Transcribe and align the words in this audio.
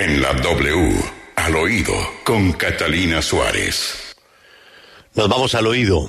En 0.00 0.22
la 0.22 0.32
W, 0.32 0.94
al 1.34 1.56
oído, 1.56 1.92
con 2.22 2.52
Catalina 2.52 3.20
Suárez. 3.20 4.14
Nos 5.14 5.28
vamos 5.28 5.56
al 5.56 5.66
oído. 5.66 6.08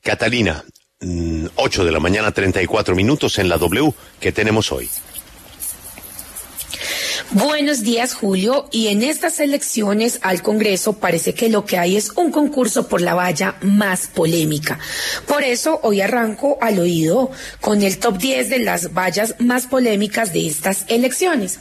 Catalina, 0.00 0.64
8 1.00 1.82
mm, 1.82 1.84
de 1.84 1.90
la 1.90 1.98
mañana, 1.98 2.30
34 2.30 2.94
minutos 2.94 3.40
en 3.40 3.48
la 3.48 3.58
W. 3.58 3.92
¿Qué 4.20 4.30
tenemos 4.30 4.70
hoy? 4.70 4.88
Buenos 7.32 7.82
días, 7.82 8.14
Julio. 8.14 8.68
Y 8.70 8.86
en 8.88 9.02
estas 9.02 9.40
elecciones 9.40 10.20
al 10.22 10.40
Congreso 10.40 10.92
parece 10.92 11.34
que 11.34 11.48
lo 11.48 11.64
que 11.64 11.78
hay 11.78 11.96
es 11.96 12.10
un 12.10 12.30
concurso 12.30 12.86
por 12.86 13.00
la 13.00 13.14
valla 13.14 13.56
más 13.62 14.06
polémica. 14.06 14.78
Por 15.26 15.42
eso 15.42 15.80
hoy 15.82 16.00
arranco 16.00 16.58
al 16.60 16.78
oído 16.78 17.32
con 17.60 17.82
el 17.82 17.98
top 17.98 18.18
10 18.18 18.50
de 18.50 18.58
las 18.60 18.94
vallas 18.94 19.34
más 19.40 19.66
polémicas 19.66 20.32
de 20.32 20.46
estas 20.46 20.84
elecciones. 20.86 21.58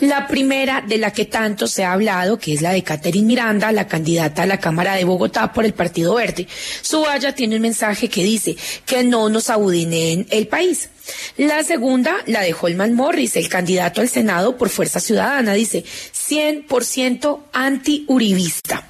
La 0.00 0.26
primera 0.26 0.80
de 0.80 0.98
la 0.98 1.12
que 1.12 1.26
tanto 1.26 1.66
se 1.66 1.84
ha 1.84 1.92
hablado, 1.92 2.38
que 2.38 2.54
es 2.54 2.62
la 2.62 2.72
de 2.72 2.82
Catherine 2.82 3.26
Miranda, 3.26 3.72
la 3.72 3.86
candidata 3.86 4.42
a 4.42 4.46
la 4.46 4.58
Cámara 4.58 4.94
de 4.94 5.04
Bogotá 5.04 5.52
por 5.52 5.64
el 5.64 5.74
Partido 5.74 6.14
Verde. 6.14 6.46
Su 6.80 7.02
valla 7.02 7.34
tiene 7.34 7.56
un 7.56 7.62
mensaje 7.62 8.08
que 8.08 8.22
dice 8.22 8.56
que 8.86 9.04
no 9.04 9.28
nos 9.28 9.50
abudinen 9.50 10.26
el 10.30 10.48
país. 10.48 10.88
La 11.36 11.62
segunda 11.64 12.16
la 12.26 12.40
de 12.40 12.54
Holman 12.58 12.94
Morris, 12.94 13.36
el 13.36 13.48
candidato 13.48 14.00
al 14.00 14.08
Senado 14.08 14.56
por 14.56 14.68
Fuerza 14.68 15.00
Ciudadana, 15.00 15.54
dice 15.54 15.84
100% 15.84 17.40
anti-uribista. 17.52 18.86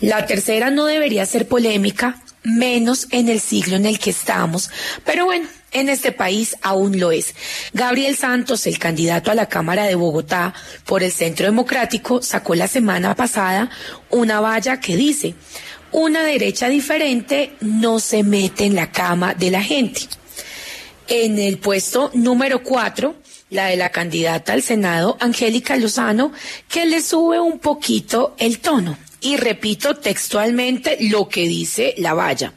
La 0.00 0.26
tercera 0.26 0.70
no 0.70 0.86
debería 0.86 1.24
ser 1.26 1.48
polémica, 1.48 2.22
menos 2.42 3.06
en 3.10 3.28
el 3.28 3.40
siglo 3.40 3.76
en 3.76 3.86
el 3.86 3.98
que 3.98 4.10
estamos, 4.10 4.70
pero 5.04 5.24
bueno, 5.24 5.48
en 5.74 5.90
este 5.90 6.12
país 6.12 6.56
aún 6.62 6.98
lo 6.98 7.12
es. 7.12 7.34
Gabriel 7.74 8.16
Santos, 8.16 8.66
el 8.66 8.78
candidato 8.78 9.30
a 9.30 9.34
la 9.34 9.48
Cámara 9.48 9.84
de 9.84 9.94
Bogotá 9.94 10.54
por 10.86 11.02
el 11.02 11.12
Centro 11.12 11.44
Democrático, 11.44 12.22
sacó 12.22 12.54
la 12.54 12.68
semana 12.68 13.14
pasada 13.14 13.68
una 14.08 14.40
valla 14.40 14.80
que 14.80 14.96
dice, 14.96 15.34
una 15.92 16.24
derecha 16.24 16.68
diferente 16.68 17.56
no 17.60 18.00
se 18.00 18.22
mete 18.22 18.64
en 18.64 18.74
la 18.74 18.90
cama 18.90 19.34
de 19.34 19.50
la 19.50 19.62
gente. 19.62 20.02
En 21.06 21.38
el 21.38 21.58
puesto 21.58 22.10
número 22.14 22.62
cuatro, 22.62 23.16
la 23.50 23.66
de 23.66 23.76
la 23.76 23.90
candidata 23.90 24.54
al 24.54 24.62
Senado, 24.62 25.16
Angélica 25.20 25.76
Lozano, 25.76 26.32
que 26.68 26.86
le 26.86 27.02
sube 27.02 27.38
un 27.38 27.58
poquito 27.58 28.34
el 28.38 28.58
tono. 28.58 28.96
Y 29.24 29.38
repito 29.38 29.96
textualmente 29.96 30.98
lo 31.00 31.30
que 31.30 31.48
dice 31.48 31.94
la 31.96 32.12
valla. 32.12 32.52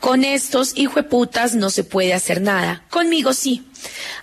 Con 0.00 0.24
estos 0.24 0.72
hijueputas 0.74 1.54
no 1.54 1.68
se 1.68 1.84
puede 1.84 2.14
hacer 2.14 2.40
nada. 2.40 2.84
Conmigo 2.88 3.34
sí. 3.34 3.66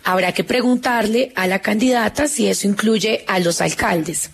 Habrá 0.04 0.32
que 0.32 0.44
preguntarle 0.44 1.32
a 1.36 1.46
la 1.46 1.60
candidata 1.60 2.28
si 2.28 2.48
eso 2.48 2.68
incluye 2.68 3.24
a 3.28 3.38
los 3.38 3.62
alcaldes. 3.62 4.32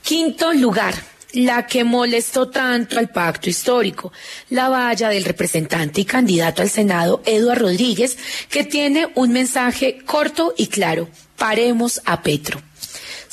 Quinto 0.00 0.52
lugar, 0.52 0.94
la 1.32 1.66
que 1.66 1.82
molestó 1.82 2.50
tanto 2.50 3.00
al 3.00 3.10
pacto 3.10 3.50
histórico, 3.50 4.12
la 4.50 4.68
valla 4.68 5.08
del 5.08 5.24
representante 5.24 6.02
y 6.02 6.04
candidato 6.04 6.62
al 6.62 6.70
Senado, 6.70 7.20
Eduardo 7.26 7.64
Rodríguez, 7.64 8.16
que 8.48 8.62
tiene 8.62 9.08
un 9.16 9.32
mensaje 9.32 9.98
corto 10.06 10.54
y 10.56 10.68
claro, 10.68 11.08
paremos 11.36 12.00
a 12.04 12.22
Petro. 12.22 12.62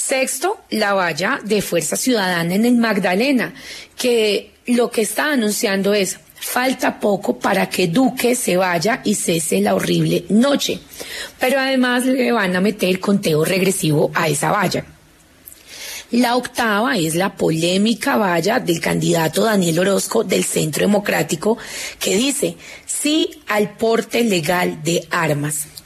Sexto, 0.06 0.58
la 0.72 0.94
valla 0.94 1.40
de 1.42 1.62
Fuerza 1.62 1.96
Ciudadana 1.96 2.56
en 2.56 2.66
el 2.66 2.76
Magdalena, 2.76 3.54
que 3.96 4.52
lo 4.66 4.92
que 4.92 5.04
está 5.04 5.32
anunciando 5.32 5.94
es 5.94 6.20
falta 6.36 7.00
poco 7.00 7.40
para 7.40 7.70
que 7.70 7.88
Duque 7.88 8.36
se 8.36 8.58
vaya 8.58 9.00
y 9.06 9.16
cese 9.16 9.62
la 9.62 9.76
horrible 9.76 10.26
noche. 10.28 10.82
Pero 11.40 11.58
además 11.58 12.06
le 12.06 12.34
van 12.34 12.54
a 12.54 12.60
meter 12.60 13.00
conteo 13.00 13.46
regresivo 13.46 14.12
a 14.14 14.28
esa 14.28 14.52
valla. 14.52 14.84
La 16.12 16.36
octava 16.36 16.98
es 16.98 17.16
la 17.16 17.34
polémica 17.34 18.18
valla 18.18 18.60
del 18.60 18.82
candidato 18.82 19.46
Daniel 19.46 19.80
Orozco 19.80 20.26
del 20.26 20.44
Centro 20.44 20.86
Democrático 20.86 21.58
que 21.98 22.18
dice 22.18 22.58
sí 22.86 23.42
al 23.48 23.78
porte 23.78 24.22
legal 24.26 24.84
de 24.84 25.08
armas. 25.10 25.83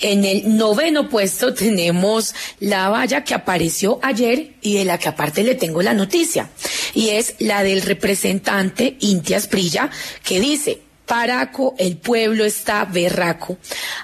En 0.00 0.24
el 0.24 0.56
noveno 0.56 1.08
puesto 1.08 1.54
tenemos 1.54 2.34
la 2.60 2.88
valla 2.88 3.24
que 3.24 3.34
apareció 3.34 3.98
ayer 4.02 4.54
y 4.60 4.74
de 4.74 4.84
la 4.84 4.98
que 4.98 5.08
aparte 5.08 5.42
le 5.42 5.54
tengo 5.54 5.82
la 5.82 5.94
noticia. 5.94 6.50
Y 6.94 7.10
es 7.10 7.34
la 7.38 7.62
del 7.62 7.82
representante 7.82 8.96
Intias 9.00 9.48
Prilla 9.48 9.90
que 10.22 10.40
dice, 10.40 10.82
Paraco, 11.08 11.74
el 11.78 11.96
pueblo 11.96 12.44
está 12.44 12.84
berraco. 12.84 13.56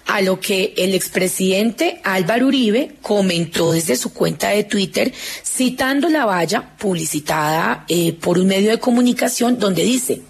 A 0.06 0.22
lo 0.22 0.40
que 0.40 0.72
el 0.78 0.94
expresidente 0.94 2.00
Álvaro 2.02 2.46
Uribe 2.46 2.96
comentó 3.02 3.72
desde 3.72 3.94
su 3.96 4.12
cuenta 4.12 4.48
de 4.48 4.64
Twitter, 4.64 5.12
citando 5.44 6.08
la 6.08 6.24
valla 6.24 6.76
publicitada 6.78 7.84
eh, 7.88 8.14
por 8.14 8.38
un 8.38 8.46
medio 8.46 8.70
de 8.70 8.80
comunicación 8.80 9.58
donde 9.58 9.84
dice, 9.84 10.22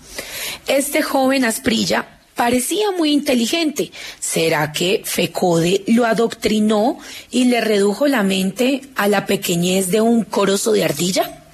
este 0.67 1.01
joven 1.01 1.45
Asprilla 1.45 2.15
parecía 2.35 2.91
muy 2.93 3.13
inteligente. 3.13 3.91
¿Será 4.21 4.73
que 4.73 5.03
Fecode 5.05 5.83
lo 5.87 6.07
adoctrinó 6.07 6.99
y 7.31 7.45
le 7.45 7.61
redujo 7.61 8.07
la 8.07 8.23
mente 8.23 8.83
a 8.97 9.09
la 9.09 9.27
pequeñez 9.27 9.89
de 9.89 10.01
un 10.01 10.25
corozo 10.25 10.73
de 10.73 10.85
ardilla? 10.85 11.45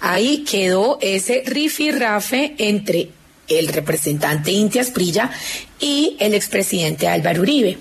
Ahí 0.00 0.44
quedó 0.44 0.98
ese 1.00 1.42
rifirrafe 1.46 2.54
entre 2.58 3.10
el 3.48 3.68
representante 3.68 4.52
Inti 4.52 4.78
Asprilla 4.78 5.30
y 5.80 6.16
el 6.18 6.34
expresidente 6.34 7.08
Álvaro 7.08 7.42
Uribe. 7.42 7.78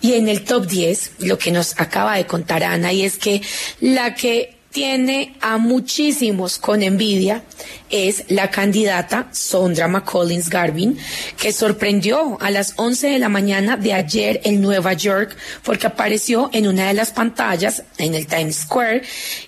Y 0.00 0.14
en 0.14 0.28
el 0.28 0.44
top 0.44 0.66
10, 0.66 1.12
lo 1.20 1.38
que 1.38 1.50
nos 1.50 1.78
acaba 1.80 2.16
de 2.16 2.26
contar 2.26 2.64
Ana, 2.64 2.92
y 2.92 3.02
es 3.02 3.16
que 3.18 3.40
la 3.80 4.14
que 4.14 4.56
tiene 4.74 5.36
a 5.40 5.56
muchísimos 5.56 6.58
con 6.58 6.82
envidia 6.82 7.44
es 7.90 8.24
la 8.26 8.50
candidata 8.50 9.28
Sondra 9.30 9.86
McCollins 9.86 10.50
Garvin, 10.50 10.98
que 11.38 11.52
sorprendió 11.52 12.36
a 12.40 12.50
las 12.50 12.72
11 12.74 13.06
de 13.10 13.18
la 13.20 13.28
mañana 13.28 13.76
de 13.76 13.92
ayer 13.92 14.40
en 14.42 14.60
Nueva 14.60 14.94
York 14.94 15.36
porque 15.62 15.86
apareció 15.86 16.50
en 16.52 16.66
una 16.66 16.88
de 16.88 16.94
las 16.94 17.12
pantallas 17.12 17.84
en 17.98 18.14
el 18.14 18.26
Times 18.26 18.56
Square 18.62 19.02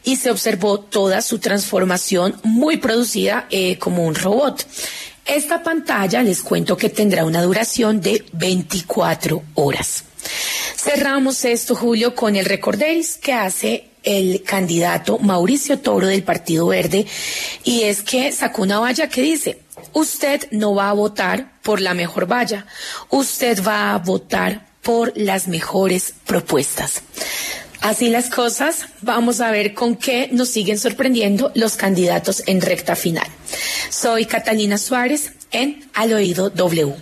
y 0.05 0.15
se 0.15 0.31
observó 0.31 0.79
toda 0.79 1.21
su 1.23 1.41
transformación 1.41 2.37
muy 2.45 2.77
producida 2.77 3.49
eh, 3.51 3.79
como 3.79 4.05
un 4.07 4.15
robot. 4.15 4.65
Esta 5.25 5.61
pantalla 5.61 6.23
les 6.23 6.41
cuento 6.41 6.77
que 6.77 6.89
tendrá 6.89 7.25
una 7.25 7.43
duración 7.43 8.01
de 8.01 8.25
24 8.33 9.43
horas. 9.55 10.05
Cerramos 10.77 11.45
esto, 11.45 11.75
Julio, 11.75 12.15
con 12.15 12.37
el 12.37 12.45
recorderis 12.45 13.17
que 13.17 13.33
hace 13.33 13.91
el 14.07 14.43
candidato 14.43 15.19
Mauricio 15.19 15.79
Toro 15.81 16.07
del 16.07 16.23
Partido 16.23 16.69
Verde 16.69 17.07
y 17.65 17.83
es 17.83 18.01
que 18.03 18.33
sacó 18.33 18.63
una 18.63 18.79
valla 18.79 19.11
que 19.11 19.21
dice, 19.21 19.59
usted 19.93 20.49
no 20.53 20.75
va 20.75 20.89
a 20.89 20.95
votar 20.95 21.53
por 21.63 21.83
la 21.83 21.93
mejor 21.93 22.27
valla, 22.27 22.67
usted 23.11 23.63
va 23.63 23.93
a 23.93 23.99
votar 23.99 24.67
por 24.81 25.13
las 25.17 25.49
mejores 25.49 26.15
propuestas. 26.25 27.03
Así 27.81 28.09
las 28.09 28.31
cosas, 28.31 28.87
vamos 29.03 29.41
a 29.41 29.51
ver 29.51 29.75
con 29.75 29.97
qué 29.97 30.29
nos 30.33 30.49
siguen 30.49 30.79
sorprendiendo 30.79 31.53
los 31.55 31.77
candidatos 31.77 32.43
en 32.47 32.61
recta 32.61 32.97
final. 32.97 33.27
Soy 33.91 34.27
Catalina 34.27 34.79
Suárez 34.79 35.33
en 35.51 35.85
Al 35.93 36.13
Oído 36.13 36.51
W. 36.51 36.95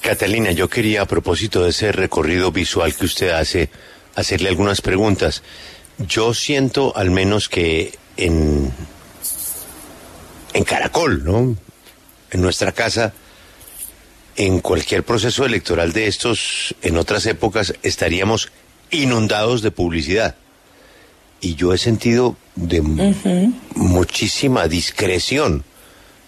Catalina, 0.00 0.52
yo 0.52 0.68
quería 0.68 1.02
a 1.02 1.06
propósito 1.06 1.64
de 1.64 1.70
ese 1.70 1.92
recorrido 1.92 2.52
visual 2.52 2.94
que 2.94 3.06
usted 3.06 3.30
hace, 3.30 3.70
hacerle 4.14 4.48
algunas 4.48 4.80
preguntas. 4.80 5.42
Yo 5.98 6.32
siento 6.32 6.96
al 6.96 7.10
menos 7.10 7.48
que 7.48 7.98
en, 8.16 8.72
en 10.52 10.64
Caracol, 10.64 11.24
¿no? 11.24 11.56
En 12.30 12.42
nuestra 12.42 12.72
casa, 12.72 13.12
en 14.36 14.60
cualquier 14.60 15.02
proceso 15.02 15.44
electoral 15.44 15.92
de 15.92 16.06
estos, 16.06 16.74
en 16.82 16.96
otras 16.96 17.26
épocas, 17.26 17.74
estaríamos 17.82 18.50
inundados 18.90 19.62
de 19.62 19.70
publicidad. 19.70 20.36
Y 21.40 21.54
yo 21.54 21.72
he 21.72 21.78
sentido 21.78 22.36
de 22.54 22.80
muchísima 23.74 24.68
discreción 24.68 25.64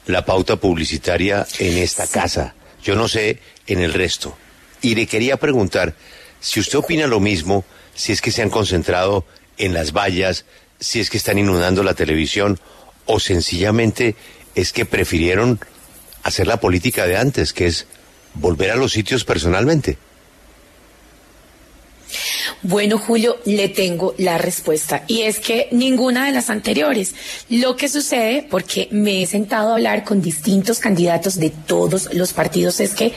la 0.07 0.25
pauta 0.25 0.57
publicitaria 0.57 1.47
en 1.59 1.79
esta 1.79 2.07
casa. 2.07 2.55
Yo 2.83 2.95
no 2.97 3.09
sé 3.09 3.39
en 3.67 3.81
el 3.81 3.93
resto. 3.93 4.37
Y 4.83 4.95
le 4.95 5.07
quería 5.07 5.37
preguntar 5.37 5.95
si 6.41 6.61
usted 6.61 6.79
opina 6.79 7.07
lo 7.07 7.21
mismo, 7.21 7.65
si 7.95 8.13
es 8.13 8.21
que 8.21 8.31
se 8.31 8.43
han 8.43 8.51
concentrado 8.51 9.27
en 9.61 9.75
las 9.75 9.93
vallas, 9.93 10.45
si 10.79 11.01
es 11.01 11.11
que 11.11 11.19
están 11.19 11.39
inundando 11.39 11.83
la 11.83 11.95
televisión 11.95 12.59
o 13.07 13.21
sencillamente 13.21 14.17
es 14.55 14.73
que 14.73 14.85
prefirieron 14.85 15.61
hacer 16.23 16.47
la 16.47 16.61
política 16.61 17.07
de 17.07 17.17
antes, 17.17 17.53
que 17.53 17.67
es 17.67 17.87
volver 18.35 18.71
a 18.71 18.77
los 18.77 18.93
sitios 18.93 19.25
personalmente. 19.25 19.99
Bueno, 22.63 22.99
Julio, 22.99 23.39
le 23.47 23.69
tengo 23.69 24.15
la 24.19 24.37
respuesta. 24.37 25.05
Y 25.07 25.23
es 25.23 25.39
que 25.39 25.69
ninguna 25.71 26.27
de 26.27 26.33
las 26.33 26.51
anteriores. 26.51 27.15
Lo 27.49 27.75
que 27.77 27.89
sucede, 27.89 28.47
porque 28.49 28.89
me 28.91 29.23
he 29.23 29.27
sentado 29.27 29.71
a 29.71 29.75
hablar 29.75 30.05
con 30.05 30.21
distintos 30.21 30.79
candidatos 30.79 31.37
de 31.37 31.51
todos 31.51 32.13
los 32.13 32.35
partidos, 32.35 32.81
es 32.81 32.95
que 32.95 33.13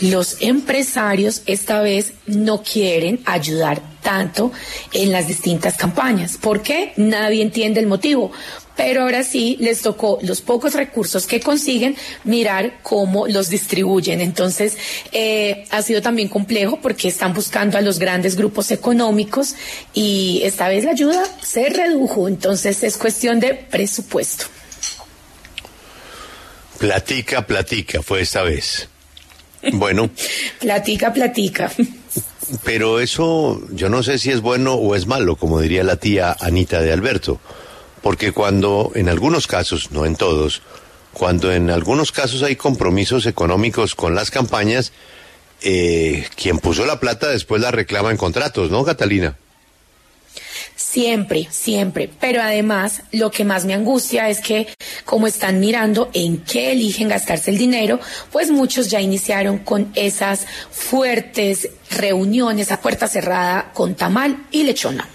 los 0.00 0.40
empresarios 0.40 1.42
esta 1.44 1.80
vez 1.80 2.14
no 2.26 2.62
quieren 2.62 3.20
ayudar 3.26 3.82
tanto 4.02 4.52
en 4.92 5.12
las 5.12 5.26
distintas 5.26 5.76
campañas. 5.76 6.38
¿Por 6.38 6.62
qué? 6.62 6.92
Nadie 6.96 7.42
entiende 7.42 7.80
el 7.80 7.86
motivo 7.86 8.32
pero 8.76 9.02
ahora 9.02 9.24
sí 9.24 9.56
les 9.58 9.80
tocó 9.80 10.18
los 10.22 10.42
pocos 10.42 10.74
recursos 10.74 11.26
que 11.26 11.40
consiguen 11.40 11.96
mirar 12.24 12.78
cómo 12.82 13.26
los 13.26 13.48
distribuyen. 13.48 14.20
Entonces, 14.20 14.76
eh, 15.12 15.64
ha 15.70 15.82
sido 15.82 16.02
también 16.02 16.28
complejo 16.28 16.78
porque 16.80 17.08
están 17.08 17.32
buscando 17.32 17.78
a 17.78 17.80
los 17.80 17.98
grandes 17.98 18.36
grupos 18.36 18.70
económicos 18.70 19.54
y 19.94 20.40
esta 20.44 20.68
vez 20.68 20.84
la 20.84 20.90
ayuda 20.90 21.24
se 21.42 21.68
redujo. 21.70 22.28
Entonces, 22.28 22.82
es 22.84 22.98
cuestión 22.98 23.40
de 23.40 23.54
presupuesto. 23.54 24.44
Platica, 26.78 27.46
platica, 27.46 28.02
fue 28.02 28.20
esta 28.20 28.42
vez. 28.42 28.88
Bueno. 29.72 30.10
platica, 30.60 31.12
platica. 31.12 31.72
Pero 32.62 33.00
eso, 33.00 33.60
yo 33.72 33.88
no 33.88 34.02
sé 34.02 34.18
si 34.18 34.30
es 34.30 34.40
bueno 34.40 34.74
o 34.74 34.94
es 34.94 35.06
malo, 35.06 35.36
como 35.36 35.60
diría 35.60 35.82
la 35.82 35.96
tía 35.96 36.36
Anita 36.38 36.80
de 36.80 36.92
Alberto 36.92 37.40
porque 38.06 38.30
cuando 38.30 38.92
en 38.94 39.08
algunos 39.08 39.48
casos, 39.48 39.90
no 39.90 40.06
en 40.06 40.14
todos, 40.14 40.62
cuando 41.12 41.52
en 41.52 41.70
algunos 41.70 42.12
casos 42.12 42.44
hay 42.44 42.54
compromisos 42.54 43.26
económicos 43.26 43.96
con 43.96 44.14
las 44.14 44.30
campañas, 44.30 44.92
eh, 45.60 46.24
quien 46.36 46.60
puso 46.60 46.86
la 46.86 47.00
plata 47.00 47.26
después 47.26 47.60
la 47.60 47.72
reclama 47.72 48.12
en 48.12 48.16
contratos, 48.16 48.70
¿no, 48.70 48.84
Catalina? 48.84 49.36
Siempre, 50.76 51.48
siempre. 51.50 52.08
Pero 52.20 52.40
además, 52.42 53.02
lo 53.10 53.32
que 53.32 53.44
más 53.44 53.64
me 53.64 53.74
angustia 53.74 54.30
es 54.30 54.40
que, 54.40 54.68
como 55.04 55.26
están 55.26 55.58
mirando 55.58 56.08
en 56.14 56.44
qué 56.44 56.70
eligen 56.70 57.08
gastarse 57.08 57.50
el 57.50 57.58
dinero, 57.58 57.98
pues 58.30 58.52
muchos 58.52 58.88
ya 58.88 59.00
iniciaron 59.00 59.58
con 59.58 59.90
esas 59.96 60.46
fuertes 60.70 61.70
reuniones 61.90 62.70
a 62.70 62.80
puerta 62.80 63.08
cerrada 63.08 63.72
con 63.74 63.96
tamal 63.96 64.46
y 64.52 64.62
lechona. 64.62 65.08